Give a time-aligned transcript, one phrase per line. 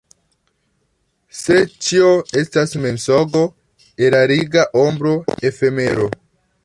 [1.39, 1.57] Se
[1.87, 2.07] ĉio
[2.41, 3.45] estas mensogo,
[4.07, 5.13] erariga ombro,
[5.51, 6.09] efemero.